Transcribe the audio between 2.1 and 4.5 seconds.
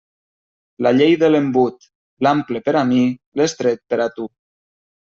l'ample per a mi, l'estret per a tu.